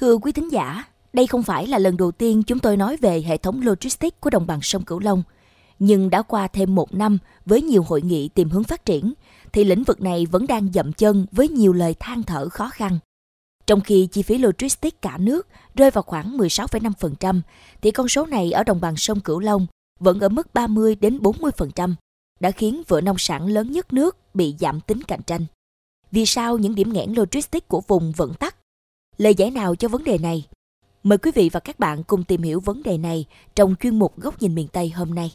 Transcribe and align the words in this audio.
Thưa 0.00 0.16
quý 0.16 0.32
thính 0.32 0.52
giả, 0.52 0.84
đây 1.12 1.26
không 1.26 1.42
phải 1.42 1.66
là 1.66 1.78
lần 1.78 1.96
đầu 1.96 2.12
tiên 2.12 2.42
chúng 2.42 2.58
tôi 2.58 2.76
nói 2.76 2.96
về 2.96 3.22
hệ 3.22 3.36
thống 3.36 3.60
logistics 3.62 4.16
của 4.20 4.30
đồng 4.30 4.46
bằng 4.46 4.62
sông 4.62 4.84
Cửu 4.84 4.98
Long. 4.98 5.22
Nhưng 5.78 6.10
đã 6.10 6.22
qua 6.22 6.48
thêm 6.48 6.74
một 6.74 6.94
năm 6.94 7.18
với 7.46 7.62
nhiều 7.62 7.82
hội 7.82 8.02
nghị 8.02 8.28
tìm 8.28 8.50
hướng 8.50 8.64
phát 8.64 8.84
triển, 8.84 9.12
thì 9.52 9.64
lĩnh 9.64 9.84
vực 9.84 10.00
này 10.00 10.26
vẫn 10.26 10.46
đang 10.46 10.72
dậm 10.72 10.92
chân 10.92 11.26
với 11.32 11.48
nhiều 11.48 11.72
lời 11.72 11.94
than 12.00 12.22
thở 12.22 12.48
khó 12.48 12.68
khăn. 12.68 12.98
Trong 13.66 13.80
khi 13.80 14.06
chi 14.06 14.22
phí 14.22 14.38
logistics 14.38 14.96
cả 15.02 15.18
nước 15.18 15.48
rơi 15.74 15.90
vào 15.90 16.02
khoảng 16.02 16.38
16,5%, 16.38 17.40
thì 17.80 17.90
con 17.90 18.08
số 18.08 18.26
này 18.26 18.52
ở 18.52 18.64
đồng 18.64 18.80
bằng 18.80 18.96
sông 18.96 19.20
Cửu 19.20 19.38
Long 19.38 19.66
vẫn 19.98 20.20
ở 20.20 20.28
mức 20.28 20.54
30 20.54 20.94
đến 20.94 21.18
40%, 21.18 21.94
đã 22.40 22.50
khiến 22.50 22.82
vựa 22.88 23.00
nông 23.00 23.18
sản 23.18 23.46
lớn 23.46 23.72
nhất 23.72 23.92
nước 23.92 24.34
bị 24.34 24.54
giảm 24.60 24.80
tính 24.80 25.02
cạnh 25.02 25.22
tranh. 25.26 25.44
Vì 26.10 26.26
sao 26.26 26.58
những 26.58 26.74
điểm 26.74 26.92
nghẽn 26.92 27.12
logistics 27.12 27.68
của 27.68 27.80
vùng 27.88 28.12
vẫn 28.12 28.34
tắt? 28.34 28.56
Lời 29.20 29.34
giải 29.34 29.50
nào 29.50 29.76
cho 29.76 29.88
vấn 29.88 30.04
đề 30.04 30.18
này? 30.18 30.48
Mời 31.02 31.18
quý 31.18 31.30
vị 31.34 31.50
và 31.52 31.60
các 31.60 31.78
bạn 31.78 32.02
cùng 32.02 32.24
tìm 32.24 32.42
hiểu 32.42 32.60
vấn 32.60 32.82
đề 32.82 32.98
này 32.98 33.26
trong 33.54 33.74
chuyên 33.80 33.98
mục 33.98 34.20
Góc 34.20 34.42
nhìn 34.42 34.54
miền 34.54 34.68
Tây 34.68 34.90
hôm 34.90 35.14
nay. 35.14 35.32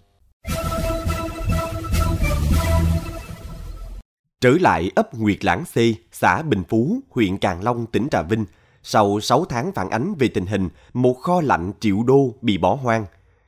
Trở 4.41 4.51
lại 4.59 4.91
ấp 4.95 5.13
Nguyệt 5.13 5.45
Lãng 5.45 5.63
C, 5.63 5.77
xã 6.11 6.41
Bình 6.41 6.63
Phú, 6.69 6.99
huyện 7.09 7.37
Càng 7.37 7.63
Long, 7.63 7.85
tỉnh 7.85 8.07
Trà 8.11 8.21
Vinh, 8.21 8.45
sau 8.83 9.19
6 9.19 9.45
tháng 9.45 9.71
phản 9.71 9.89
ánh 9.89 10.13
về 10.19 10.27
tình 10.27 10.45
hình 10.45 10.69
một 10.93 11.13
kho 11.13 11.41
lạnh 11.41 11.71
triệu 11.79 12.03
đô 12.03 12.33
bị 12.41 12.57
bỏ 12.57 12.75
hoang, 12.75 13.05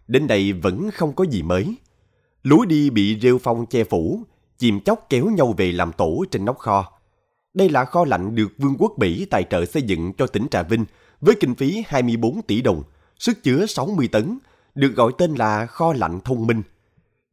đến 0.08 0.28
đây 0.28 0.54
vẫn 0.54 0.92
không 0.92 1.14
có 1.14 1.24
gì 1.24 1.42
mới. 1.42 1.76
Lối 2.44 2.66
đi 2.66 2.90
bị 2.90 3.20
rêu 3.22 3.38
phong 3.38 3.66
che 3.66 3.84
phủ, 3.84 4.22
chìm 4.58 4.82
chóc 4.82 5.06
kéo 5.10 5.26
nhau 5.26 5.54
về 5.58 5.72
làm 5.72 5.92
tổ 5.94 6.26
trên 6.32 6.46
nóc 6.46 6.58
kho. 6.58 6.97
Đây 7.58 7.70
là 7.70 7.86
kho 7.86 8.06
lạnh 8.06 8.36
được 8.36 8.48
Vương 8.58 8.76
quốc 8.80 8.94
Bỉ 8.98 9.26
tài 9.26 9.44
trợ 9.44 9.66
xây 9.66 9.82
dựng 9.82 10.14
cho 10.14 10.28
tỉnh 10.28 10.48
Trà 10.52 10.64
Vinh 10.64 10.86
với 11.22 11.36
kinh 11.40 11.56
phí 11.56 11.84
24 11.88 12.42
tỷ 12.42 12.62
đồng, 12.62 12.84
sức 13.20 13.44
chứa 13.44 13.66
60 13.66 14.08
tấn, 14.08 14.38
được 14.76 14.96
gọi 14.96 15.12
tên 15.18 15.36
là 15.36 15.66
kho 15.66 15.94
lạnh 15.94 16.20
thông 16.26 16.48
minh. 16.48 16.62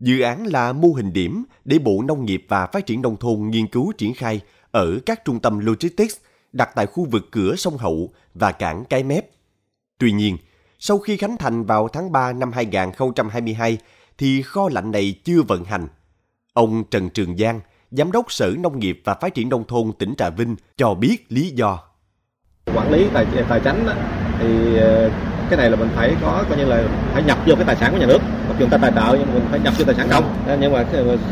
Dự 0.00 0.20
án 0.20 0.46
là 0.46 0.72
mô 0.72 0.88
hình 0.88 1.12
điểm 1.12 1.44
để 1.64 1.78
Bộ 1.78 2.02
Nông 2.02 2.24
nghiệp 2.24 2.46
và 2.48 2.66
Phát 2.66 2.86
triển 2.86 3.02
Nông 3.02 3.16
thôn 3.16 3.50
nghiên 3.50 3.66
cứu 3.66 3.92
triển 3.92 4.14
khai 4.14 4.40
ở 4.70 4.98
các 5.06 5.24
trung 5.24 5.40
tâm 5.40 5.58
logistics 5.58 6.16
đặt 6.52 6.70
tại 6.74 6.86
khu 6.86 7.04
vực 7.10 7.28
cửa 7.30 7.56
sông 7.56 7.78
Hậu 7.78 8.12
và 8.34 8.52
cảng 8.52 8.84
Cái 8.84 9.02
Mép. 9.02 9.30
Tuy 9.98 10.12
nhiên, 10.12 10.36
sau 10.78 10.98
khi 10.98 11.16
khánh 11.16 11.36
thành 11.36 11.64
vào 11.64 11.88
tháng 11.88 12.12
3 12.12 12.32
năm 12.32 12.52
2022 12.52 13.78
thì 14.18 14.42
kho 14.42 14.68
lạnh 14.68 14.90
này 14.90 15.14
chưa 15.24 15.42
vận 15.42 15.64
hành. 15.64 15.88
Ông 16.52 16.84
Trần 16.90 17.10
Trường 17.10 17.36
Giang, 17.36 17.60
Giám 17.96 18.12
đốc 18.12 18.32
Sở 18.32 18.50
Nông 18.58 18.78
nghiệp 18.78 19.00
và 19.04 19.14
Phát 19.14 19.34
triển 19.34 19.48
Nông 19.48 19.64
thôn 19.64 19.92
tỉnh 19.98 20.14
Trà 20.18 20.30
Vinh 20.30 20.56
cho 20.76 20.94
biết 20.94 21.16
lý 21.28 21.50
do. 21.54 21.78
Quản 22.74 22.92
lý 22.92 23.06
tài, 23.14 23.26
tài 23.48 23.60
chính 23.60 23.86
thì 24.40 24.76
ờ, 24.78 25.10
cái 25.50 25.56
này 25.56 25.70
là 25.70 25.76
mình 25.76 25.88
phải 25.96 26.14
có 26.22 26.44
coi 26.48 26.58
như 26.58 26.64
là 26.64 26.82
phải 27.12 27.22
nhập 27.22 27.38
vô 27.46 27.54
cái 27.54 27.64
tài 27.64 27.76
sản 27.76 27.92
của 27.92 27.98
nhà 27.98 28.06
nước. 28.06 28.18
Mặc 28.48 28.56
dù 28.58 28.66
ta 28.70 28.78
tài 28.78 28.92
trợ 28.92 29.16
nhưng 29.18 29.34
mình 29.34 29.44
phải 29.50 29.60
nhập 29.60 29.74
vô 29.78 29.84
tài 29.84 29.94
sản 29.94 30.08
công. 30.10 30.24
Nhưng 30.60 30.72
mà 30.72 30.84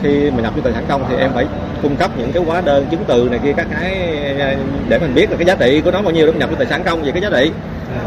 khi 0.03 0.31
mà 0.31 0.43
nhập 0.43 0.53
vô 0.57 0.63
tài 0.63 0.73
sản 0.73 0.85
công 0.89 1.05
thì 1.09 1.17
em 1.17 1.31
phải 1.35 1.47
cung 1.83 1.97
cấp 1.97 2.11
những 2.19 2.33
cái 2.33 2.45
hóa 2.45 2.61
đơn 2.61 2.87
chứng 2.91 3.05
từ 3.07 3.29
này 3.31 3.41
kia 3.45 3.53
các 3.57 3.67
cái 3.71 4.17
ờ, 4.39 4.57
để 4.89 4.99
mình 4.99 5.15
biết 5.15 5.31
là 5.31 5.37
cái 5.37 5.47
giá 5.47 5.55
trị 5.55 5.81
của 5.85 5.91
nó 5.91 6.03
bao 6.03 6.13
nhiêu 6.13 6.27
để 6.27 6.33
mình 6.33 6.41
nhập 6.41 6.51
vô 6.51 6.57
tài 6.57 6.67
sản 6.67 6.83
công 6.85 7.03
về 7.03 7.13
cái 7.13 7.23
giá 7.23 7.31
trị 7.31 7.51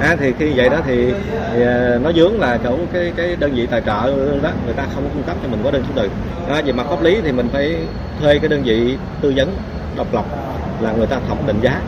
à, 0.01 0.15
thì 0.19 0.33
khi 0.39 0.53
vậy 0.55 0.69
đó 0.69 0.77
thì, 0.85 1.13
thì 1.53 1.61
à, 1.63 1.97
nó 2.03 2.11
dướng 2.11 2.39
là 2.39 2.57
chỗ 2.63 2.77
cái 2.93 3.11
cái 3.15 3.35
đơn 3.39 3.51
vị 3.55 3.67
tài 3.67 3.81
trợ 3.81 4.01
đó 4.43 4.49
người 4.65 4.73
ta 4.75 4.83
không 4.95 5.09
cung 5.13 5.23
cấp 5.23 5.37
cho 5.43 5.49
mình 5.49 5.59
hóa 5.63 5.71
đơn 5.71 5.83
chứng 5.83 5.95
từ. 5.95 6.09
À, 6.49 6.61
về 6.65 6.71
mặt 6.71 6.85
pháp 6.89 7.01
lý 7.01 7.21
thì 7.23 7.31
mình 7.31 7.47
phải 7.53 7.75
thuê 8.21 8.39
cái 8.39 8.49
đơn 8.49 8.61
vị 8.63 8.97
tư 9.21 9.33
vấn 9.35 9.49
độc 9.97 10.13
lập 10.13 10.25
là 10.81 10.91
người 10.91 11.07
ta 11.07 11.19
thẩm 11.27 11.37
định 11.47 11.59
giá 11.61 11.81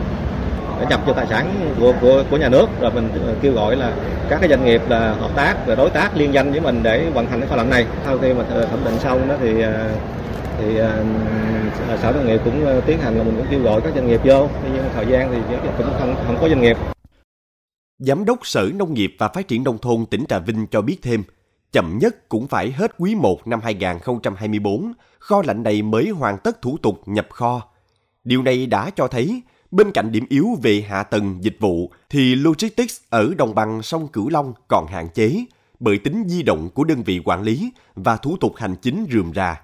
để 0.80 0.86
nhập 0.90 1.00
cho 1.06 1.12
tài 1.12 1.26
sản 1.26 1.54
của, 1.80 1.92
của, 2.00 2.22
của 2.30 2.36
nhà 2.36 2.48
nước. 2.48 2.66
Rồi 2.80 2.90
mình 2.94 3.08
à, 3.28 3.32
kêu 3.42 3.52
gọi 3.52 3.76
là 3.76 3.90
các 4.28 4.38
cái 4.40 4.48
doanh 4.48 4.64
nghiệp 4.64 4.82
là 4.88 5.14
hợp 5.20 5.30
tác 5.36 5.66
và 5.66 5.74
đối 5.74 5.90
tác 5.90 6.16
liên 6.16 6.34
danh 6.34 6.50
với 6.50 6.60
mình 6.60 6.80
để 6.82 7.06
vận 7.14 7.26
hành 7.26 7.40
cái 7.40 7.48
kho 7.48 7.56
lạnh 7.56 7.70
này. 7.70 7.86
Sau 8.06 8.18
khi 8.18 8.34
mà 8.34 8.44
à, 8.54 8.66
thẩm 8.70 8.84
định 8.84 8.98
xong 8.98 9.28
đó 9.28 9.34
thì 9.40 9.54
thì 10.60 10.80
sở 12.02 12.12
nông 12.12 12.26
nghiệp 12.26 12.40
cũng 12.44 12.80
tiến 12.86 12.98
hành 12.98 13.18
là 13.18 13.22
mình 13.22 13.34
cũng 13.36 13.46
kêu 13.50 13.60
gọi 13.60 13.80
các 13.80 13.92
doanh 13.94 14.08
nghiệp 14.08 14.20
vô. 14.24 14.48
Nhưng 14.74 14.84
thời 14.94 15.06
gian 15.06 15.32
thì 15.32 15.56
cũng 15.78 15.86
không 15.98 16.14
không 16.26 16.36
có 16.40 16.48
doanh 16.48 16.60
nghiệp. 16.60 16.76
Giám 17.98 18.24
đốc 18.24 18.46
Sở 18.46 18.70
Nông 18.74 18.94
nghiệp 18.94 19.16
và 19.18 19.28
Phát 19.28 19.48
triển 19.48 19.64
Nông 19.64 19.78
thôn 19.78 20.06
tỉnh 20.06 20.24
Trà 20.28 20.38
Vinh 20.38 20.66
cho 20.70 20.82
biết 20.82 20.96
thêm, 21.02 21.22
chậm 21.72 21.98
nhất 21.98 22.28
cũng 22.28 22.46
phải 22.46 22.70
hết 22.70 22.92
quý 22.98 23.14
1 23.14 23.48
năm 23.48 23.60
2024, 23.60 24.92
kho 25.18 25.42
lạnh 25.46 25.62
này 25.62 25.82
mới 25.82 26.08
hoàn 26.08 26.38
tất 26.38 26.62
thủ 26.62 26.78
tục 26.82 27.02
nhập 27.06 27.26
kho. 27.30 27.68
Điều 28.24 28.42
này 28.42 28.66
đã 28.66 28.90
cho 28.90 29.08
thấy, 29.08 29.42
bên 29.70 29.92
cạnh 29.92 30.12
điểm 30.12 30.26
yếu 30.28 30.46
về 30.62 30.84
hạ 30.88 31.02
tầng 31.02 31.38
dịch 31.40 31.56
vụ, 31.60 31.92
thì 32.10 32.34
logistics 32.34 33.00
ở 33.10 33.34
đồng 33.38 33.54
bằng 33.54 33.82
sông 33.82 34.08
Cửu 34.08 34.28
Long 34.28 34.52
còn 34.68 34.86
hạn 34.86 35.08
chế 35.14 35.44
bởi 35.80 35.98
tính 35.98 36.24
di 36.26 36.42
động 36.42 36.70
của 36.74 36.84
đơn 36.84 37.02
vị 37.02 37.20
quản 37.24 37.42
lý 37.42 37.72
và 37.94 38.16
thủ 38.16 38.36
tục 38.40 38.52
hành 38.56 38.76
chính 38.82 39.06
rườm 39.12 39.32
rà. 39.34 39.60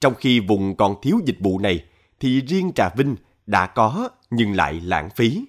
Trong 0.00 0.14
khi 0.14 0.40
vùng 0.40 0.76
còn 0.76 0.94
thiếu 1.02 1.20
dịch 1.24 1.38
vụ 1.40 1.58
này, 1.58 1.84
thì 2.20 2.40
riêng 2.40 2.72
Trà 2.74 2.88
Vinh 2.88 3.16
đã 3.46 3.66
có 3.66 4.08
nhưng 4.30 4.52
lại 4.52 4.80
lãng 4.84 5.10
phí. 5.10 5.44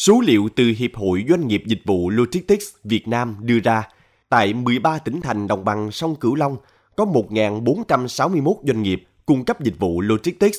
Số 0.00 0.20
liệu 0.20 0.48
từ 0.56 0.72
Hiệp 0.78 0.90
hội 0.94 1.24
Doanh 1.28 1.48
nghiệp 1.48 1.62
Dịch 1.66 1.80
vụ 1.84 2.10
Logistics 2.10 2.66
Việt 2.84 3.08
Nam 3.08 3.36
đưa 3.40 3.58
ra, 3.58 3.88
tại 4.28 4.54
13 4.54 4.98
tỉnh 4.98 5.20
thành 5.20 5.46
đồng 5.46 5.64
bằng 5.64 5.90
sông 5.90 6.16
Cửu 6.16 6.34
Long 6.34 6.56
có 6.96 7.04
1.461 7.04 8.54
doanh 8.62 8.82
nghiệp 8.82 9.04
cung 9.26 9.44
cấp 9.44 9.60
dịch 9.60 9.78
vụ 9.78 10.00
logistics, 10.00 10.58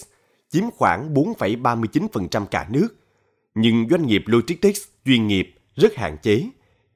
chiếm 0.49 0.63
khoảng 0.77 1.13
4,39% 1.13 2.45
cả 2.45 2.67
nước. 2.69 2.87
Nhưng 3.55 3.87
doanh 3.89 4.07
nghiệp 4.07 4.23
logistics 4.25 4.81
chuyên 5.05 5.27
nghiệp 5.27 5.55
rất 5.75 5.95
hạn 5.95 6.17
chế, 6.21 6.49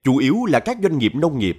chủ 0.04 0.18
yếu 0.18 0.46
là 0.46 0.60
các 0.60 0.78
doanh 0.84 0.98
nghiệp 0.98 1.16
nông 1.16 1.40
nghiệp. 1.40 1.58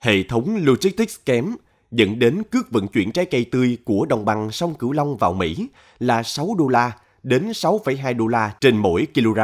Hệ 0.00 0.22
thống 0.22 0.56
logistics 0.56 1.16
kém 1.26 1.56
dẫn 1.90 2.18
đến 2.18 2.42
cước 2.50 2.70
vận 2.70 2.88
chuyển 2.88 3.12
trái 3.12 3.24
cây 3.24 3.44
tươi 3.44 3.78
của 3.84 4.06
đồng 4.08 4.24
bằng 4.24 4.50
sông 4.50 4.74
Cửu 4.74 4.92
Long 4.92 5.16
vào 5.16 5.32
Mỹ 5.32 5.68
là 5.98 6.22
6 6.22 6.54
đô 6.58 6.68
la 6.68 6.92
đến 7.22 7.50
6,2 7.50 8.16
đô 8.16 8.26
la 8.26 8.54
trên 8.60 8.76
mỗi 8.76 9.06
kg 9.14 9.38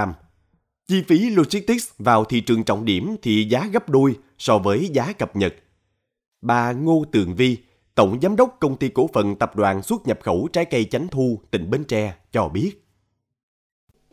Chi 0.91 1.03
phí 1.03 1.31
logistics 1.31 1.91
vào 1.99 2.25
thị 2.25 2.41
trường 2.41 2.65
trọng 2.65 2.85
điểm 2.85 3.17
thì 3.23 3.45
giá 3.45 3.69
gấp 3.73 3.89
đôi 3.89 4.15
so 4.39 4.59
với 4.59 4.89
giá 4.93 5.13
cập 5.13 5.37
nhật. 5.37 5.55
Bà 6.43 6.73
Ngô 6.73 7.05
Tường 7.13 7.35
Vi, 7.35 7.57
Tổng 7.95 8.19
Giám 8.23 8.37
đốc 8.37 8.57
Công 8.61 8.77
ty 8.77 8.89
Cổ 8.89 9.11
phần 9.13 9.37
Tập 9.37 9.57
đoàn 9.57 9.83
xuất 9.83 10.07
nhập 10.07 10.19
khẩu 10.23 10.49
trái 10.53 10.65
cây 10.65 10.85
Chánh 10.85 11.09
Thu, 11.09 11.39
tỉnh 11.51 11.71
Bến 11.71 11.85
Tre 11.85 12.15
cho 12.33 12.49
biết. 12.49 12.71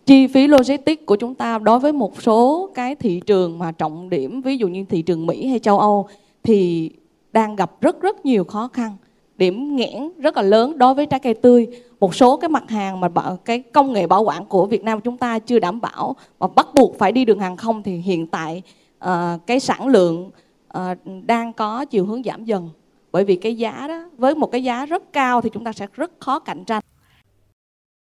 Chi 0.06 0.28
phí 0.28 0.48
logistics 0.48 1.06
của 1.06 1.16
chúng 1.16 1.36
ta 1.36 1.60
đối 1.60 1.80
với 1.80 1.94
một 1.94 2.22
số 2.22 2.72
cái 2.76 2.96
thị 2.96 3.22
trường 3.26 3.60
mà 3.60 3.72
trọng 3.72 4.10
điểm, 4.10 4.42
ví 4.42 4.58
dụ 4.58 4.68
như 4.68 4.86
thị 4.90 5.02
trường 5.02 5.26
Mỹ 5.26 5.48
hay 5.48 5.60
châu 5.60 5.80
Âu, 5.80 6.08
thì 6.44 6.92
đang 7.32 7.56
gặp 7.56 7.82
rất 7.82 8.02
rất 8.02 8.26
nhiều 8.26 8.44
khó 8.44 8.70
khăn 8.74 8.98
điểm 9.38 9.76
nghẽn 9.76 10.12
rất 10.20 10.36
là 10.36 10.42
lớn 10.42 10.78
đối 10.78 10.94
với 10.94 11.06
trái 11.06 11.20
cây 11.20 11.34
tươi 11.34 11.68
một 12.00 12.16
số 12.16 12.38
cái 12.38 12.50
mặt 12.50 12.70
hàng 12.70 13.00
mà 13.00 13.08
cái 13.46 13.64
công 13.74 13.94
nghệ 13.94 14.08
bảo 14.08 14.24
quản 14.24 14.46
của 14.46 14.66
Việt 14.66 14.84
Nam 14.84 15.02
chúng 15.02 15.18
ta 15.18 15.40
chưa 15.40 15.60
đảm 15.60 15.82
bảo 15.82 16.16
và 16.38 16.48
bắt 16.48 16.68
buộc 16.76 17.00
phải 17.00 17.12
đi 17.12 17.26
đường 17.26 17.40
hàng 17.40 17.58
không 17.58 17.84
thì 17.84 17.98
hiện 17.98 18.28
tại 18.28 18.62
uh, 19.06 19.12
cái 19.48 19.60
sản 19.60 19.88
lượng 19.88 20.32
uh, 20.78 20.82
đang 21.26 21.54
có 21.54 21.86
chiều 21.86 22.06
hướng 22.06 22.24
giảm 22.24 22.46
dần 22.46 22.70
bởi 23.12 23.26
vì 23.26 23.36
cái 23.36 23.58
giá 23.58 23.86
đó 23.88 24.10
với 24.18 24.36
một 24.36 24.52
cái 24.52 24.64
giá 24.64 24.86
rất 24.86 25.14
cao 25.14 25.42
thì 25.42 25.50
chúng 25.54 25.64
ta 25.64 25.74
sẽ 25.74 25.88
rất 25.94 26.12
khó 26.20 26.40
cạnh 26.40 26.66
tranh. 26.66 26.84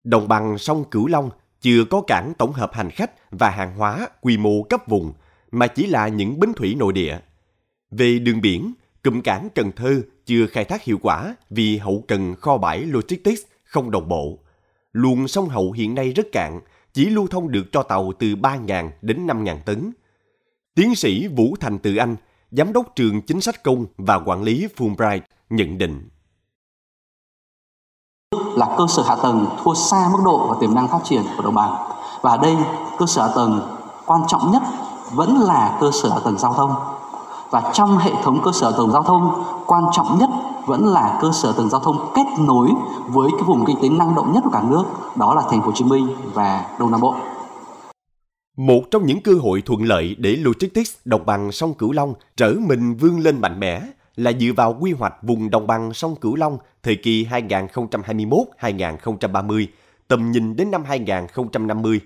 Đồng 0.04 0.28
bằng 0.28 0.58
sông 0.58 0.84
Cửu 0.92 1.08
Long 1.08 1.30
chưa 1.62 1.86
có 1.90 2.02
cảng 2.02 2.34
tổng 2.38 2.52
hợp 2.52 2.74
hành 2.74 2.90
khách 2.90 3.32
và 3.32 3.50
hàng 3.50 3.78
hóa 3.78 4.08
quy 4.22 4.38
mô 4.38 4.64
cấp 4.64 4.82
vùng 4.88 5.14
mà 5.52 5.68
chỉ 5.68 5.88
là 5.88 6.08
những 6.08 6.40
bến 6.40 6.54
thủy 6.54 6.76
nội 6.76 6.94
địa. 6.94 7.18
Về 7.92 8.20
đường 8.20 8.42
biển, 8.42 8.74
cụm 9.04 9.22
cảng 9.22 9.48
Cần 9.56 9.72
Thơ 9.76 10.02
chưa 10.26 10.48
khai 10.48 10.66
thác 10.66 10.84
hiệu 10.84 10.98
quả 11.02 11.36
vì 11.50 11.78
hậu 11.78 12.04
cần 12.08 12.36
kho 12.36 12.58
bãi 12.58 12.80
logistics 12.80 13.42
không 13.64 13.92
đồng 13.92 14.08
bộ. 14.08 14.40
Luồng 14.94 15.28
sông 15.28 15.50
Hậu 15.50 15.72
hiện 15.72 15.96
nay 15.96 16.12
rất 16.12 16.28
cạn, 16.32 16.62
chỉ 16.94 17.10
lưu 17.10 17.28
thông 17.28 17.52
được 17.52 17.64
cho 17.72 17.84
tàu 17.84 18.12
từ 18.20 18.28
3.000 18.28 18.90
đến 19.02 19.28
5.000 19.28 19.60
tấn. 19.66 19.92
Tiến 20.76 20.96
sĩ 20.96 21.28
Vũ 21.28 21.56
Thành 21.60 21.80
Từ 21.80 21.96
Anh, 21.96 22.16
Giám 22.52 22.74
đốc 22.74 22.96
trường 22.96 23.22
chính 23.22 23.42
sách 23.42 23.64
công 23.64 23.86
và 23.98 24.20
quản 24.26 24.44
lý 24.44 24.68
Fulbright 24.78 25.20
nhận 25.50 25.78
định. 25.78 26.10
Là 28.56 28.76
cơ 28.78 28.86
sở 28.90 29.04
hạ 29.04 29.16
tầng 29.24 29.46
thua 29.64 29.74
xa 29.74 30.10
mức 30.12 30.20
độ 30.26 30.48
và 30.48 30.56
tiềm 30.62 30.76
năng 30.76 30.88
phát 30.88 31.00
triển 31.04 31.22
của 31.38 31.44
đồng 31.44 31.56
bằng. 31.56 31.74
Và 32.22 32.32
ở 32.32 32.38
đây, 32.38 32.56
cơ 33.00 33.06
sở 33.06 33.28
hạ 33.28 33.34
tầng 33.36 33.62
quan 34.06 34.22
trọng 34.28 34.52
nhất 34.52 34.62
vẫn 35.12 35.40
là 35.42 35.78
cơ 35.82 35.92
sở 36.04 36.10
hạ 36.10 36.20
tầng 36.26 36.38
giao 36.38 36.54
thông 36.54 36.72
và 37.56 37.72
trong 37.74 37.98
hệ 37.98 38.12
thống 38.24 38.42
cơ 38.46 38.52
sở 38.52 38.74
tầng 38.78 38.92
giao 38.92 39.04
thông 39.04 39.44
quan 39.68 39.84
trọng 39.96 40.18
nhất 40.20 40.30
vẫn 40.66 40.86
là 40.86 41.20
cơ 41.22 41.32
sở 41.34 41.54
tầng 41.58 41.70
giao 41.70 41.82
thông 41.82 42.12
kết 42.16 42.26
nối 42.40 42.70
với 43.08 43.30
cái 43.32 43.42
vùng 43.48 43.64
kinh 43.68 43.78
tế 43.82 43.90
năng 43.90 44.16
động 44.16 44.34
nhất 44.34 44.42
của 44.44 44.50
cả 44.54 44.64
nước 44.70 44.84
đó 45.16 45.36
là 45.36 45.42
thành 45.50 45.62
phố 45.62 45.66
Hồ 45.66 45.72
Chí 45.76 45.86
Minh 45.86 46.08
và 46.34 46.76
Đông 46.80 46.92
Nam 46.92 47.02
Bộ. 47.02 47.16
Một 48.58 48.82
trong 48.92 49.06
những 49.06 49.22
cơ 49.22 49.32
hội 49.42 49.64
thuận 49.66 49.84
lợi 49.84 50.16
để 50.20 50.36
logistics 50.36 50.96
đồng 51.06 51.26
bằng 51.26 51.52
sông 51.52 51.74
Cửu 51.74 51.92
Long 51.92 52.14
trở 52.38 52.56
mình 52.68 52.96
vươn 52.96 53.20
lên 53.20 53.42
mạnh 53.42 53.60
mẽ 53.60 53.82
là 54.16 54.32
dựa 54.40 54.52
vào 54.56 54.78
quy 54.80 54.94
hoạch 54.94 55.14
vùng 55.22 55.50
đồng 55.50 55.68
bằng 55.68 55.94
sông 55.94 56.16
Cửu 56.16 56.36
Long 56.36 56.58
thời 56.84 56.96
kỳ 56.96 57.26
2021-2030, 57.26 59.66
tầm 60.08 60.32
nhìn 60.32 60.56
đến 60.56 60.72
năm 60.72 60.84
2050. 60.84 62.00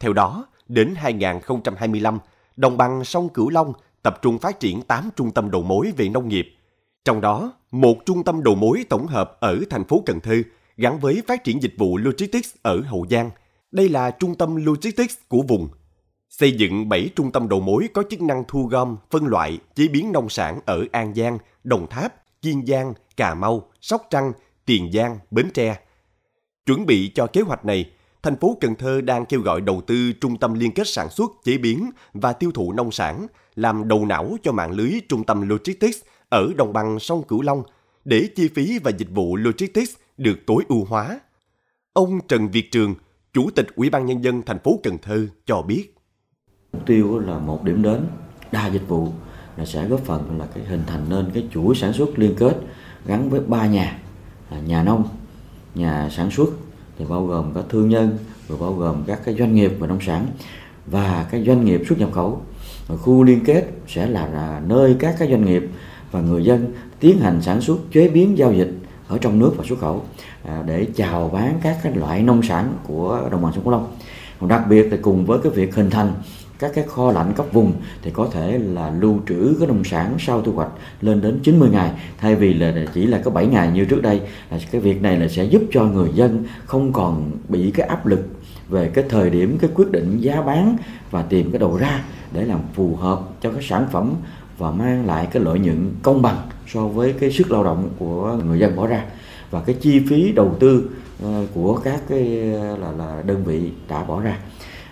Theo 0.00 0.12
đó, 0.12 0.46
đến 0.68 0.94
2025, 0.96 2.18
đồng 2.56 2.76
bằng 2.76 3.04
sông 3.04 3.28
Cửu 3.28 3.50
Long 3.50 3.72
tập 4.02 4.18
trung 4.22 4.38
phát 4.38 4.60
triển 4.60 4.82
8 4.82 5.10
trung 5.16 5.30
tâm 5.30 5.50
đầu 5.50 5.62
mối 5.62 5.92
về 5.96 6.08
nông 6.08 6.28
nghiệp. 6.28 6.48
Trong 7.04 7.20
đó, 7.20 7.52
một 7.70 7.96
trung 8.06 8.24
tâm 8.24 8.42
đầu 8.42 8.54
mối 8.54 8.84
tổng 8.88 9.06
hợp 9.06 9.36
ở 9.40 9.60
thành 9.70 9.84
phố 9.84 10.02
Cần 10.06 10.20
Thơ 10.20 10.42
gắn 10.76 10.98
với 10.98 11.22
phát 11.26 11.44
triển 11.44 11.62
dịch 11.62 11.74
vụ 11.78 11.96
logistics 11.98 12.54
ở 12.62 12.80
Hậu 12.80 13.06
Giang. 13.10 13.30
Đây 13.72 13.88
là 13.88 14.10
trung 14.10 14.34
tâm 14.34 14.56
logistics 14.56 15.16
của 15.28 15.42
vùng. 15.48 15.68
Xây 16.28 16.52
dựng 16.52 16.88
7 16.88 17.10
trung 17.16 17.32
tâm 17.32 17.48
đầu 17.48 17.60
mối 17.60 17.88
có 17.94 18.02
chức 18.10 18.22
năng 18.22 18.44
thu 18.48 18.66
gom, 18.66 18.96
phân 19.10 19.26
loại, 19.26 19.58
chế 19.74 19.88
biến 19.88 20.12
nông 20.12 20.28
sản 20.28 20.60
ở 20.66 20.84
An 20.92 21.14
Giang, 21.14 21.38
Đồng 21.64 21.86
Tháp, 21.90 22.14
Kiên 22.42 22.66
Giang, 22.66 22.94
Cà 23.16 23.34
Mau, 23.34 23.70
Sóc 23.80 24.06
Trăng, 24.10 24.32
Tiền 24.64 24.92
Giang, 24.92 25.18
Bến 25.30 25.50
Tre. 25.54 25.80
Chuẩn 26.66 26.86
bị 26.86 27.12
cho 27.14 27.26
kế 27.26 27.40
hoạch 27.40 27.64
này, 27.64 27.90
thành 28.22 28.36
phố 28.36 28.56
Cần 28.60 28.74
Thơ 28.74 29.00
đang 29.00 29.26
kêu 29.26 29.40
gọi 29.40 29.60
đầu 29.60 29.80
tư 29.86 30.12
trung 30.12 30.38
tâm 30.38 30.54
liên 30.54 30.72
kết 30.72 30.88
sản 30.88 31.10
xuất, 31.10 31.30
chế 31.44 31.58
biến 31.58 31.90
và 32.12 32.32
tiêu 32.32 32.50
thụ 32.54 32.72
nông 32.72 32.90
sản, 32.90 33.26
làm 33.54 33.88
đầu 33.88 34.06
não 34.06 34.36
cho 34.42 34.52
mạng 34.52 34.72
lưới 34.72 34.92
trung 35.08 35.24
tâm 35.24 35.48
logistics 35.48 35.98
ở 36.28 36.48
đồng 36.56 36.72
bằng 36.72 36.98
sông 36.98 37.22
Cửu 37.22 37.42
Long 37.42 37.62
để 38.04 38.28
chi 38.36 38.48
phí 38.54 38.78
và 38.78 38.90
dịch 38.90 39.10
vụ 39.10 39.36
logistics 39.36 39.94
được 40.16 40.38
tối 40.46 40.64
ưu 40.68 40.84
hóa. 40.84 41.20
Ông 41.92 42.18
Trần 42.28 42.48
Việt 42.48 42.72
Trường, 42.72 42.94
Chủ 43.32 43.50
tịch 43.50 43.66
Ủy 43.76 43.90
ban 43.90 44.06
Nhân 44.06 44.24
dân 44.24 44.42
thành 44.42 44.58
phố 44.58 44.80
Cần 44.82 44.98
Thơ 45.02 45.26
cho 45.46 45.62
biết. 45.62 45.94
Mục 46.72 46.86
tiêu 46.86 47.18
là 47.18 47.38
một 47.38 47.64
điểm 47.64 47.82
đến 47.82 48.06
đa 48.52 48.66
dịch 48.66 48.88
vụ 48.88 49.08
là 49.56 49.66
sẽ 49.66 49.88
góp 49.88 50.00
phần 50.00 50.38
là 50.38 50.46
cái 50.54 50.64
hình 50.64 50.82
thành 50.86 51.04
nên 51.08 51.30
cái 51.34 51.48
chuỗi 51.52 51.74
sản 51.74 51.92
xuất 51.92 52.18
liên 52.18 52.34
kết 52.38 52.56
gắn 53.06 53.30
với 53.30 53.40
ba 53.40 53.66
nhà 53.66 53.98
là 54.50 54.60
nhà 54.60 54.82
nông, 54.82 55.08
nhà 55.74 56.08
sản 56.10 56.30
xuất 56.30 56.48
thì 56.98 57.04
bao 57.08 57.26
gồm 57.26 57.52
các 57.54 57.64
thương 57.68 57.88
nhân, 57.88 58.18
rồi 58.48 58.58
bao 58.60 58.72
gồm 58.72 59.02
các 59.06 59.20
cái 59.24 59.34
doanh 59.38 59.54
nghiệp 59.54 59.72
và 59.78 59.86
nông 59.86 60.00
sản 60.00 60.26
và 60.86 61.26
các 61.30 61.42
doanh 61.46 61.64
nghiệp 61.64 61.82
xuất 61.88 61.98
nhập 61.98 62.10
khẩu. 62.12 62.40
và 62.88 62.96
khu 62.96 63.22
liên 63.22 63.44
kết 63.44 63.64
sẽ 63.88 64.06
là, 64.06 64.26
là 64.26 64.62
nơi 64.66 64.96
các 64.98 65.14
cái 65.18 65.30
doanh 65.30 65.44
nghiệp 65.44 65.62
và 66.10 66.20
người 66.20 66.44
dân 66.44 66.72
tiến 67.00 67.18
hành 67.18 67.42
sản 67.42 67.60
xuất, 67.60 67.78
chế 67.92 68.08
biến, 68.08 68.38
giao 68.38 68.52
dịch 68.52 68.70
ở 69.08 69.18
trong 69.18 69.38
nước 69.38 69.52
và 69.56 69.64
xuất 69.68 69.78
khẩu 69.78 70.02
à, 70.44 70.62
để 70.66 70.86
chào 70.96 71.28
bán 71.28 71.58
các 71.62 71.78
cái 71.82 71.94
loại 71.94 72.22
nông 72.22 72.42
sản 72.42 72.72
của 72.86 73.28
đồng 73.30 73.42
bằng 73.42 73.52
sông 73.52 73.64
Cửu 73.64 73.72
Long. 73.72 73.96
Đặc 74.48 74.62
biệt 74.68 74.82
là 74.82 74.98
cùng 75.02 75.26
với 75.26 75.38
cái 75.42 75.52
việc 75.52 75.74
hình 75.74 75.90
thành 75.90 76.12
các 76.58 76.72
cái 76.74 76.84
kho 76.88 77.12
lạnh 77.12 77.32
cấp 77.36 77.46
vùng 77.52 77.72
thì 78.02 78.10
có 78.10 78.28
thể 78.32 78.58
là 78.58 78.90
lưu 78.90 79.20
trữ 79.28 79.56
cái 79.58 79.68
nông 79.68 79.84
sản 79.84 80.16
sau 80.18 80.42
thu 80.42 80.52
hoạch 80.52 80.70
lên 81.00 81.20
đến 81.20 81.40
90 81.42 81.68
ngày. 81.72 81.90
Thay 82.18 82.34
vì 82.34 82.54
là 82.54 82.74
chỉ 82.94 83.06
là 83.06 83.20
có 83.24 83.30
7 83.30 83.46
ngày 83.46 83.70
như 83.70 83.84
trước 83.84 84.02
đây, 84.02 84.20
là 84.50 84.58
cái 84.70 84.80
việc 84.80 85.02
này 85.02 85.16
là 85.16 85.28
sẽ 85.28 85.44
giúp 85.44 85.62
cho 85.72 85.84
người 85.84 86.10
dân 86.14 86.44
không 86.66 86.92
còn 86.92 87.30
bị 87.48 87.70
cái 87.70 87.86
áp 87.86 88.06
lực 88.06 88.28
về 88.68 88.90
cái 88.94 89.04
thời 89.08 89.30
điểm 89.30 89.58
cái 89.60 89.70
quyết 89.74 89.90
định 89.90 90.18
giá 90.20 90.42
bán 90.42 90.76
và 91.10 91.22
tìm 91.22 91.50
cái 91.52 91.58
đầu 91.58 91.76
ra 91.76 92.04
để 92.32 92.44
làm 92.44 92.60
phù 92.74 92.96
hợp 92.96 93.20
cho 93.42 93.50
cái 93.52 93.62
sản 93.62 93.86
phẩm 93.92 94.14
và 94.58 94.70
mang 94.70 95.06
lại 95.06 95.28
cái 95.32 95.42
lợi 95.42 95.58
nhuận 95.58 95.94
công 96.02 96.22
bằng 96.22 96.36
so 96.66 96.88
với 96.88 97.12
cái 97.12 97.32
sức 97.32 97.50
lao 97.50 97.64
động 97.64 97.88
của 97.98 98.38
người 98.46 98.58
dân 98.58 98.76
bỏ 98.76 98.86
ra. 98.86 99.04
Và 99.50 99.60
cái 99.60 99.76
chi 99.80 100.00
phí 100.08 100.32
đầu 100.32 100.56
tư 100.60 100.90
ờ, 101.22 101.46
của 101.54 101.74
các 101.84 102.00
cái 102.08 102.52
ờ, 102.52 102.76
là 102.76 102.92
là 102.92 103.22
đơn 103.26 103.44
vị 103.44 103.70
đã 103.88 104.04
bỏ 104.04 104.20
ra 104.20 104.38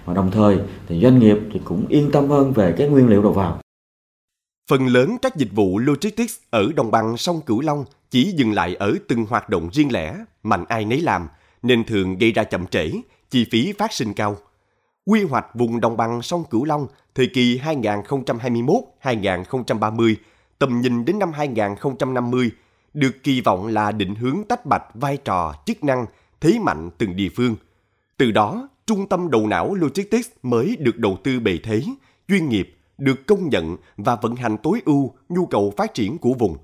và 0.06 0.14
đồng 0.14 0.30
thời 0.30 0.58
thì 0.88 1.00
doanh 1.00 1.18
nghiệp 1.18 1.36
thì 1.52 1.60
cũng 1.64 1.86
yên 1.88 2.10
tâm 2.12 2.28
hơn 2.28 2.52
về 2.52 2.74
cái 2.78 2.88
nguyên 2.88 3.08
liệu 3.08 3.22
đầu 3.22 3.32
vào. 3.32 3.60
Phần 4.70 4.86
lớn 4.86 5.16
các 5.22 5.36
dịch 5.36 5.52
vụ 5.52 5.78
logistics 5.78 6.38
ở 6.50 6.72
đồng 6.76 6.90
bằng 6.90 7.16
sông 7.16 7.40
Cửu 7.46 7.60
Long 7.60 7.84
chỉ 8.10 8.32
dừng 8.36 8.52
lại 8.52 8.74
ở 8.74 8.94
từng 9.08 9.26
hoạt 9.26 9.48
động 9.48 9.68
riêng 9.72 9.92
lẻ, 9.92 10.16
mạnh 10.42 10.64
ai 10.68 10.84
nấy 10.84 11.00
làm, 11.00 11.28
nên 11.62 11.84
thường 11.84 12.18
gây 12.18 12.32
ra 12.32 12.44
chậm 12.44 12.66
trễ, 12.66 12.90
chi 13.30 13.46
phí 13.50 13.72
phát 13.72 13.92
sinh 13.92 14.14
cao. 14.14 14.36
Quy 15.04 15.24
hoạch 15.24 15.54
vùng 15.54 15.80
đồng 15.80 15.96
bằng 15.96 16.22
sông 16.22 16.44
Cửu 16.50 16.64
Long 16.64 16.86
thời 17.14 17.26
kỳ 17.26 17.60
2021-2030, 19.02 20.14
tầm 20.58 20.80
nhìn 20.80 21.04
đến 21.04 21.18
năm 21.18 21.32
2050, 21.32 22.50
được 22.94 23.22
kỳ 23.22 23.40
vọng 23.40 23.66
là 23.66 23.92
định 23.92 24.14
hướng 24.14 24.42
tách 24.48 24.66
bạch 24.66 24.84
vai 24.94 25.16
trò, 25.16 25.54
chức 25.66 25.84
năng, 25.84 26.06
thế 26.40 26.58
mạnh 26.58 26.90
từng 26.98 27.16
địa 27.16 27.28
phương. 27.36 27.56
Từ 28.16 28.30
đó, 28.30 28.68
trung 28.86 29.08
tâm 29.08 29.30
đầu 29.30 29.46
não 29.46 29.74
logistics 29.74 30.28
mới 30.42 30.76
được 30.76 30.98
đầu 30.98 31.18
tư 31.24 31.40
bề 31.40 31.58
thế, 31.62 31.82
chuyên 32.28 32.48
nghiệp, 32.48 32.76
được 32.98 33.26
công 33.26 33.48
nhận 33.48 33.76
và 33.96 34.16
vận 34.16 34.36
hành 34.36 34.56
tối 34.62 34.82
ưu 34.84 35.14
nhu 35.28 35.46
cầu 35.46 35.72
phát 35.76 35.94
triển 35.94 36.18
của 36.18 36.34
vùng. 36.38 36.56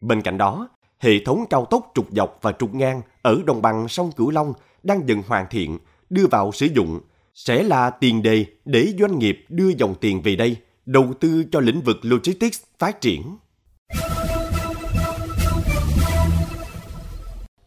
Bên 0.00 0.22
cạnh 0.22 0.38
đó, 0.38 0.68
hệ 0.98 1.24
thống 1.24 1.44
cao 1.50 1.64
tốc 1.64 1.92
trục 1.94 2.06
dọc 2.10 2.38
và 2.42 2.52
trục 2.52 2.74
ngang 2.74 3.02
ở 3.22 3.42
đồng 3.46 3.62
bằng 3.62 3.88
sông 3.88 4.12
Cửu 4.12 4.30
Long 4.30 4.52
đang 4.82 5.08
dần 5.08 5.22
hoàn 5.26 5.46
thiện, 5.50 5.78
đưa 6.10 6.26
vào 6.26 6.52
sử 6.52 6.66
dụng 6.66 7.00
sẽ 7.34 7.62
là 7.62 7.90
tiền 7.90 8.22
đề 8.22 8.44
để 8.64 8.94
doanh 8.98 9.18
nghiệp 9.18 9.44
đưa 9.48 9.68
dòng 9.68 9.94
tiền 10.00 10.22
về 10.22 10.36
đây, 10.36 10.56
đầu 10.86 11.14
tư 11.20 11.44
cho 11.52 11.60
lĩnh 11.60 11.80
vực 11.80 11.96
logistics 12.02 12.62
phát 12.78 13.00
triển. 13.00 13.36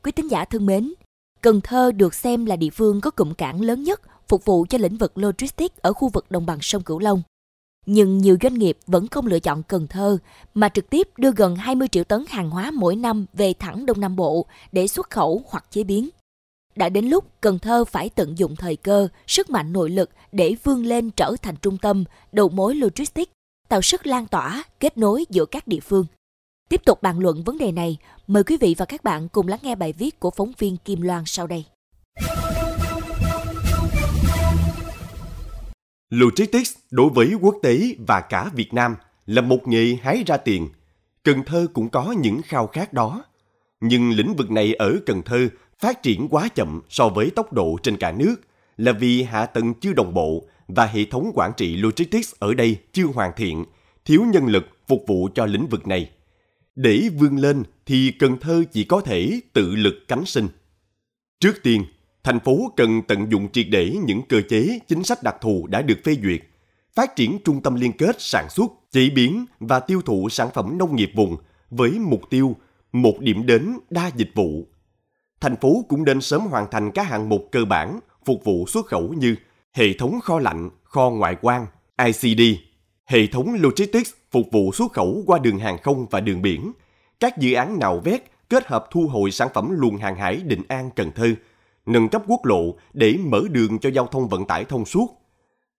Quý 0.03 0.11
tín 0.11 0.27
giả 0.27 0.45
thân 0.45 0.65
mến, 0.65 0.93
Cần 1.41 1.61
Thơ 1.61 1.91
được 1.91 2.13
xem 2.13 2.45
là 2.45 2.55
địa 2.55 2.69
phương 2.69 3.01
có 3.01 3.11
cụm 3.11 3.33
cảng 3.33 3.61
lớn 3.61 3.83
nhất 3.83 4.01
phục 4.27 4.45
vụ 4.45 4.65
cho 4.69 4.77
lĩnh 4.77 4.97
vực 4.97 5.17
logistics 5.17 5.77
ở 5.81 5.93
khu 5.93 6.09
vực 6.09 6.31
đồng 6.31 6.45
bằng 6.45 6.57
sông 6.61 6.83
Cửu 6.83 6.99
Long. 6.99 7.21
Nhưng 7.85 8.17
nhiều 8.17 8.37
doanh 8.41 8.53
nghiệp 8.53 8.77
vẫn 8.87 9.07
không 9.07 9.25
lựa 9.27 9.39
chọn 9.39 9.63
Cần 9.63 9.87
Thơ 9.87 10.17
mà 10.53 10.69
trực 10.69 10.89
tiếp 10.89 11.07
đưa 11.17 11.31
gần 11.31 11.55
20 11.55 11.87
triệu 11.87 12.03
tấn 12.03 12.23
hàng 12.27 12.49
hóa 12.49 12.71
mỗi 12.71 12.95
năm 12.95 13.25
về 13.33 13.53
thẳng 13.59 13.85
Đông 13.85 13.99
Nam 13.99 14.15
Bộ 14.15 14.45
để 14.71 14.87
xuất 14.87 15.09
khẩu 15.09 15.41
hoặc 15.47 15.65
chế 15.71 15.83
biến. 15.83 16.09
Đã 16.75 16.89
đến 16.89 17.05
lúc 17.05 17.41
Cần 17.41 17.59
Thơ 17.59 17.85
phải 17.85 18.09
tận 18.09 18.37
dụng 18.37 18.55
thời 18.55 18.75
cơ, 18.75 19.07
sức 19.27 19.49
mạnh 19.49 19.73
nội 19.73 19.89
lực 19.89 20.09
để 20.31 20.55
vươn 20.63 20.85
lên 20.85 21.11
trở 21.11 21.35
thành 21.41 21.55
trung 21.61 21.77
tâm, 21.77 22.03
đầu 22.31 22.49
mối 22.49 22.75
logistics, 22.75 23.31
tạo 23.69 23.81
sức 23.81 24.07
lan 24.07 24.27
tỏa, 24.27 24.63
kết 24.79 24.97
nối 24.97 25.25
giữa 25.29 25.45
các 25.45 25.67
địa 25.67 25.79
phương. 25.79 26.05
Tiếp 26.69 26.81
tục 26.85 27.01
bàn 27.01 27.19
luận 27.19 27.43
vấn 27.43 27.57
đề 27.57 27.71
này, 27.71 27.97
mời 28.27 28.43
quý 28.43 28.57
vị 28.57 28.75
và 28.77 28.85
các 28.85 29.03
bạn 29.03 29.27
cùng 29.29 29.47
lắng 29.47 29.59
nghe 29.63 29.75
bài 29.75 29.93
viết 29.93 30.19
của 30.19 30.31
phóng 30.31 30.51
viên 30.57 30.77
Kim 30.77 31.01
Loan 31.01 31.23
sau 31.25 31.47
đây. 31.47 31.65
Logistics 36.09 36.75
đối 36.91 37.09
với 37.09 37.33
quốc 37.41 37.55
tế 37.63 37.95
và 38.07 38.21
cả 38.21 38.49
Việt 38.53 38.73
Nam 38.73 38.95
là 39.25 39.41
một 39.41 39.67
nghề 39.67 39.97
hái 40.01 40.23
ra 40.27 40.37
tiền. 40.37 40.69
Cần 41.23 41.43
Thơ 41.45 41.67
cũng 41.73 41.89
có 41.89 42.15
những 42.19 42.41
khao 42.45 42.67
khát 42.67 42.93
đó. 42.93 43.23
Nhưng 43.81 44.11
lĩnh 44.11 44.35
vực 44.35 44.51
này 44.51 44.73
ở 44.73 44.95
Cần 45.05 45.21
Thơ 45.21 45.47
phát 45.79 46.03
triển 46.03 46.27
quá 46.29 46.49
chậm 46.55 46.81
so 46.89 47.09
với 47.09 47.29
tốc 47.29 47.53
độ 47.53 47.77
trên 47.83 47.97
cả 47.97 48.11
nước 48.11 48.35
là 48.77 48.91
vì 48.91 49.23
hạ 49.23 49.45
tầng 49.45 49.73
chưa 49.73 49.93
đồng 49.93 50.13
bộ 50.13 50.43
và 50.67 50.85
hệ 50.85 51.05
thống 51.05 51.31
quản 51.33 51.51
trị 51.57 51.77
logistics 51.77 52.33
ở 52.39 52.53
đây 52.53 52.77
chưa 52.93 53.05
hoàn 53.05 53.31
thiện, 53.35 53.65
thiếu 54.05 54.23
nhân 54.33 54.45
lực 54.45 54.65
phục 54.87 55.03
vụ 55.07 55.29
cho 55.35 55.45
lĩnh 55.45 55.67
vực 55.67 55.87
này. 55.87 56.09
Để 56.75 57.09
vươn 57.17 57.37
lên 57.37 57.63
thì 57.85 58.11
Cần 58.19 58.37
Thơ 58.37 58.63
chỉ 58.71 58.83
có 58.83 59.01
thể 59.01 59.39
tự 59.53 59.75
lực 59.75 59.95
cánh 60.07 60.25
sinh. 60.25 60.47
Trước 61.39 61.63
tiên, 61.63 61.85
thành 62.23 62.39
phố 62.39 62.73
cần 62.75 63.01
tận 63.07 63.31
dụng 63.31 63.51
triệt 63.51 63.65
để 63.69 63.95
những 64.05 64.21
cơ 64.29 64.41
chế, 64.49 64.79
chính 64.87 65.03
sách 65.03 65.23
đặc 65.23 65.35
thù 65.41 65.67
đã 65.67 65.81
được 65.81 65.97
phê 66.03 66.17
duyệt, 66.23 66.41
phát 66.95 67.15
triển 67.15 67.37
trung 67.45 67.61
tâm 67.61 67.75
liên 67.75 67.91
kết 67.91 68.15
sản 68.19 68.49
xuất, 68.49 68.71
chế 68.91 69.09
biến 69.09 69.45
và 69.59 69.79
tiêu 69.79 70.01
thụ 70.01 70.29
sản 70.29 70.49
phẩm 70.53 70.77
nông 70.77 70.95
nghiệp 70.95 71.11
vùng 71.15 71.37
với 71.69 71.91
mục 71.91 72.21
tiêu 72.29 72.55
một 72.91 73.19
điểm 73.19 73.45
đến 73.45 73.77
đa 73.89 74.11
dịch 74.15 74.31
vụ. 74.35 74.67
Thành 75.41 75.55
phố 75.55 75.85
cũng 75.89 76.03
nên 76.03 76.21
sớm 76.21 76.41
hoàn 76.41 76.67
thành 76.71 76.91
các 76.91 77.07
hạng 77.07 77.29
mục 77.29 77.49
cơ 77.51 77.65
bản 77.65 77.99
phục 78.25 78.43
vụ 78.43 78.65
xuất 78.67 78.85
khẩu 78.85 79.13
như 79.13 79.35
hệ 79.73 79.93
thống 79.93 80.19
kho 80.23 80.39
lạnh, 80.39 80.69
kho 80.83 81.09
ngoại 81.09 81.35
quan, 81.41 81.65
ICD, 82.05 82.41
hệ 83.05 83.27
thống 83.27 83.53
logistics 83.59 84.11
phục 84.35 84.51
vụ 84.51 84.71
xuất 84.73 84.91
khẩu 84.91 85.23
qua 85.25 85.39
đường 85.39 85.59
hàng 85.59 85.77
không 85.83 86.05
và 86.11 86.19
đường 86.19 86.41
biển, 86.41 86.71
các 87.19 87.37
dự 87.37 87.53
án 87.53 87.79
nào 87.79 87.99
vét 88.03 88.23
kết 88.49 88.67
hợp 88.67 88.87
thu 88.91 89.07
hồi 89.07 89.31
sản 89.31 89.47
phẩm 89.53 89.69
luồng 89.71 89.97
hàng 89.97 90.15
hải 90.15 90.35
Định 90.35 90.61
An 90.67 90.89
Cần 90.95 91.11
Thơ, 91.15 91.27
nâng 91.85 92.09
cấp 92.09 92.23
quốc 92.27 92.45
lộ 92.45 92.75
để 92.93 93.17
mở 93.25 93.41
đường 93.49 93.79
cho 93.79 93.89
giao 93.89 94.07
thông 94.07 94.27
vận 94.27 94.45
tải 94.45 94.65
thông 94.65 94.85
suốt. 94.85 95.21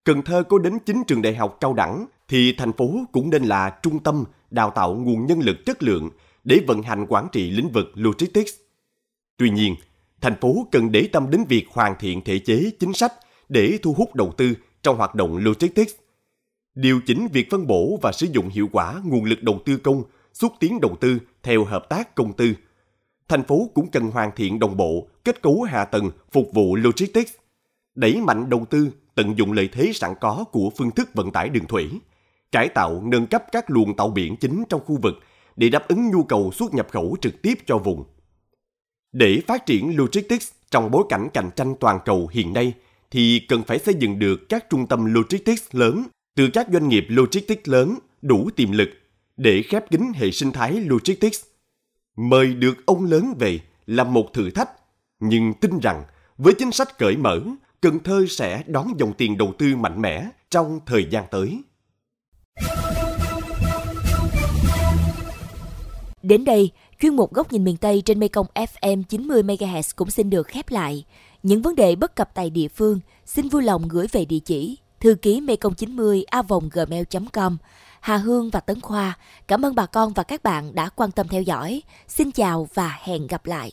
Cần 0.05 0.23
Thơ 0.23 0.43
có 0.43 0.59
đến 0.59 0.79
9 0.79 1.03
trường 1.07 1.23
đại 1.23 1.35
học 1.35 1.57
cao 1.61 1.75
đẳng 1.75 2.07
thì 2.29 2.53
thành 2.53 2.73
phố 2.73 2.91
cũng 3.13 3.31
nên 3.31 3.43
là 3.43 3.79
trung 3.83 3.99
tâm 3.99 4.25
đào 4.51 4.71
tạo 4.71 4.95
nguồn 4.95 5.27
nhân 5.27 5.41
lực 5.41 5.57
chất 5.67 5.83
lượng 5.83 6.11
để 6.45 6.61
vận 6.67 6.83
hành 6.83 7.07
quản 7.09 7.27
trị 7.33 7.51
lĩnh 7.51 7.69
vực 7.69 7.87
logistics. 7.95 8.53
Tuy 9.37 9.51
nhiên, 9.51 9.75
thành 10.21 10.41
phố 10.41 10.67
cần 10.73 10.93
để 10.93 11.09
tâm 11.13 11.31
đến 11.31 11.45
việc 11.49 11.67
hoàn 11.73 11.95
thiện 11.99 12.25
thể 12.25 12.39
chế 12.39 12.71
chính 12.81 12.93
sách 12.93 13.13
để 13.49 13.79
thu 13.83 13.93
hút 13.93 14.15
đầu 14.15 14.33
tư 14.37 14.55
trong 14.83 14.97
hoạt 14.97 15.15
động 15.15 15.37
logistics 15.37 15.93
điều 16.77 17.01
chỉnh 17.07 17.29
việc 17.33 17.51
phân 17.51 17.67
bổ 17.67 17.99
và 18.03 18.13
sử 18.13 18.27
dụng 18.33 18.49
hiệu 18.49 18.69
quả 18.73 19.01
nguồn 19.05 19.25
lực 19.25 19.43
đầu 19.43 19.61
tư 19.65 19.77
công, 19.77 20.03
xúc 20.33 20.53
tiến 20.61 20.81
đầu 20.81 20.97
tư 21.01 21.19
theo 21.43 21.65
hợp 21.65 21.89
tác 21.89 22.15
công 22.15 22.33
tư. 22.33 22.53
Thành 23.29 23.43
phố 23.43 23.71
cũng 23.75 23.91
cần 23.91 24.11
hoàn 24.11 24.31
thiện 24.37 24.59
đồng 24.59 24.77
bộ 24.77 25.09
kết 25.25 25.43
cấu 25.43 25.63
hạ 25.63 25.85
tầng 25.85 26.11
phục 26.33 26.51
vụ 26.55 26.77
logistics, 26.77 27.33
đẩy 27.95 28.21
mạnh 28.21 28.51
đầu 28.51 28.67
tư 28.71 28.91
tận 29.15 29.39
dụng 29.39 29.53
lợi 29.53 29.69
thế 29.73 29.93
sẵn 29.95 30.15
có 30.21 30.45
của 30.53 30.71
phương 30.77 30.91
thức 30.91 31.09
vận 31.15 31.31
tải 31.31 31.49
đường 31.49 31.67
thủy, 31.67 31.91
cải 32.53 32.69
tạo 32.69 33.03
nâng 33.05 33.27
cấp 33.27 33.45
các 33.53 33.71
luồng 33.71 33.97
tàu 33.97 34.09
biển 34.09 34.37
chính 34.37 34.65
trong 34.69 34.81
khu 34.87 34.99
vực 35.03 35.15
để 35.57 35.69
đáp 35.69 35.89
ứng 35.89 36.11
nhu 36.11 36.23
cầu 36.23 36.53
xuất 36.53 36.75
nhập 36.75 36.87
khẩu 36.91 37.17
trực 37.21 37.43
tiếp 37.43 37.55
cho 37.67 37.79
vùng. 37.79 38.05
Để 39.13 39.41
phát 39.47 39.67
triển 39.67 39.97
logistics 39.97 40.53
trong 40.71 40.91
bối 40.91 41.05
cảnh 41.09 41.29
cạnh 41.35 41.51
tranh 41.57 41.75
toàn 41.81 41.99
cầu 42.05 42.29
hiện 42.33 42.53
nay, 42.53 42.73
thì 43.11 43.41
cần 43.49 43.63
phải 43.63 43.79
xây 43.79 43.95
dựng 43.95 44.19
được 44.19 44.49
các 44.49 44.71
trung 44.71 44.87
tâm 44.87 45.05
logistics 45.05 45.75
lớn 45.75 46.03
từ 46.37 46.49
các 46.53 46.67
doanh 46.73 46.89
nghiệp 46.89 47.07
logistics 47.09 47.69
lớn 47.69 47.99
đủ 48.23 48.51
tiềm 48.57 48.73
lực 48.73 48.89
để 49.37 49.63
khép 49.63 49.91
kín 49.91 50.01
hệ 50.15 50.31
sinh 50.31 50.53
thái 50.53 50.73
logistics. 50.73 51.45
Mời 52.17 52.55
được 52.55 52.87
ông 52.87 53.05
lớn 53.05 53.35
về 53.39 53.61
là 53.87 54.05
một 54.05 54.33
thử 54.33 54.51
thách, 54.51 54.71
nhưng 55.21 55.55
tin 55.55 55.79
rằng 55.79 56.05
với 56.39 56.55
chính 56.59 56.73
sách 56.73 56.99
cởi 56.99 57.17
mở, 57.17 57.41
Cần 57.81 57.99
Thơ 58.05 58.27
sẽ 58.29 58.63
đón 58.67 58.89
dòng 58.99 59.13
tiền 59.13 59.39
đầu 59.39 59.53
tư 59.59 59.77
mạnh 59.77 60.03
mẽ 60.03 60.27
trong 60.51 60.81
thời 60.87 61.07
gian 61.11 61.25
tới. 61.31 61.61
Đến 66.23 66.45
đây, 66.45 66.71
chuyên 67.01 67.17
mục 67.17 67.35
Góc 67.35 67.53
nhìn 67.53 67.65
miền 67.65 67.77
Tây 67.77 68.03
trên 68.05 68.21
Mekong 68.21 68.47
FM 68.55 69.03
90 69.03 69.43
MHz 69.43 69.93
cũng 69.97 70.11
xin 70.11 70.31
được 70.31 70.47
khép 70.47 70.71
lại. 70.71 71.05
Những 71.43 71.63
vấn 71.63 71.75
đề 71.75 71.97
bất 71.97 72.17
cập 72.17 72.35
tại 72.35 72.51
địa 72.51 72.69
phương, 72.69 73.01
xin 73.27 73.49
vui 73.49 73.63
lòng 73.63 73.89
gửi 73.89 74.07
về 74.13 74.25
địa 74.25 74.39
chỉ 74.45 74.77
thư 75.07 75.15
ký 75.15 75.41
mekong 75.41 75.75
90 75.75 76.25
a 76.31 76.43
gmail.com. 76.73 77.57
Hà 78.01 78.17
Hương 78.17 78.51
và 78.51 78.61
Tấn 78.61 78.81
Khoa, 78.81 79.19
cảm 79.49 79.65
ơn 79.65 79.75
bà 79.75 79.87
con 79.87 80.13
và 80.13 80.23
các 80.23 80.43
bạn 80.43 80.75
đã 80.75 80.89
quan 80.89 81.11
tâm 81.11 81.29
theo 81.29 81.43
dõi. 81.43 81.83
Xin 82.09 82.33
chào 82.33 82.69
và 82.75 82.99
hẹn 83.03 83.27
gặp 83.27 83.47
lại. 83.47 83.73